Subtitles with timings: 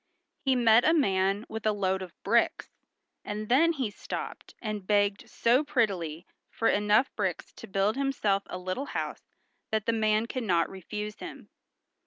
[0.43, 2.69] He met a man with a load of bricks,
[3.23, 8.57] and then he stopped and begged so prettily for enough bricks to build himself a
[8.57, 9.29] little house
[9.69, 11.49] that the man could not refuse him.